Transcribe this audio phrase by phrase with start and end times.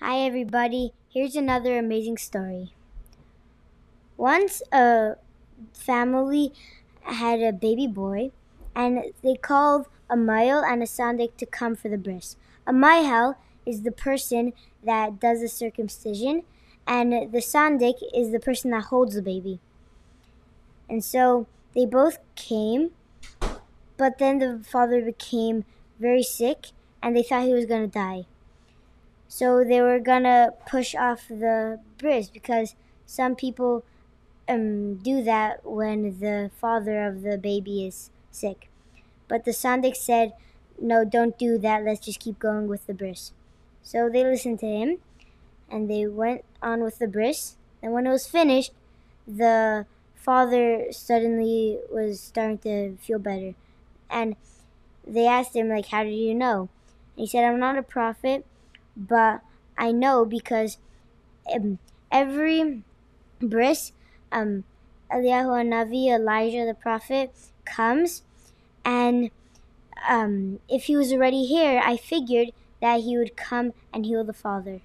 [0.00, 0.92] Hi, everybody.
[1.12, 2.72] Here's another amazing story.
[4.16, 5.16] Once a
[5.72, 6.52] family
[7.02, 8.30] had a baby boy,
[8.76, 12.36] and they called a Mayel and a Sandik to come for the bris.
[12.64, 13.34] A Mayel
[13.66, 14.52] is the person
[14.84, 16.44] that does the circumcision,
[16.86, 19.58] and the Sandik is the person that holds the baby.
[20.88, 22.92] And so they both came,
[23.96, 25.64] but then the father became
[25.98, 26.68] very sick,
[27.02, 28.26] and they thought he was going to die.
[29.28, 32.74] So they were gonna push off the bris because
[33.06, 33.84] some people
[34.48, 38.70] um, do that when the father of the baby is sick.
[39.28, 40.32] But the Sandik said,
[40.80, 41.84] no, don't do that.
[41.84, 43.32] Let's just keep going with the bris.
[43.82, 44.98] So they listened to him
[45.70, 47.56] and they went on with the bris.
[47.82, 48.72] And when it was finished,
[49.26, 53.54] the father suddenly was starting to feel better.
[54.08, 54.36] And
[55.06, 56.68] they asked him, like, how did you know?
[57.16, 58.46] And he said, I'm not a prophet
[58.98, 59.40] but
[59.78, 60.78] I know because
[61.54, 61.78] um,
[62.10, 62.82] every
[63.40, 63.92] bris,
[64.32, 64.64] um,
[65.10, 67.32] Eliyahu Navi, Elijah the prophet,
[67.64, 68.22] comes,
[68.84, 69.30] and
[70.08, 74.32] um, if he was already here, I figured that he would come and heal the
[74.32, 74.80] father.